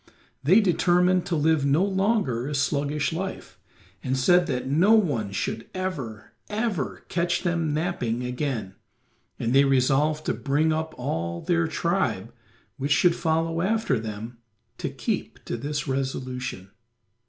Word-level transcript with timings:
They 0.41 0.61
determined 0.61 1.27
to 1.27 1.35
live 1.35 1.63
no 1.63 1.83
longer 1.85 2.47
a 2.47 2.55
sluggish 2.55 3.13
life, 3.13 3.59
and 4.03 4.17
said 4.17 4.47
that 4.47 4.65
no 4.67 4.93
one 4.95 5.31
should 5.31 5.67
ever, 5.75 6.31
ever 6.49 7.05
catch 7.07 7.43
them 7.43 7.71
napping 7.71 8.23
again, 8.23 8.73
and 9.37 9.53
they 9.53 9.63
resolved 9.63 10.25
to 10.25 10.33
bring 10.33 10.73
up 10.73 10.95
all 10.97 11.39
their 11.39 11.67
tribe 11.67 12.33
which 12.77 12.89
should 12.93 13.15
follow 13.15 13.61
after 13.61 13.99
them 13.99 14.39
to 14.79 14.89
keep 14.89 15.45
to 15.45 15.55
this 15.55 15.87
resolution. 15.87 16.71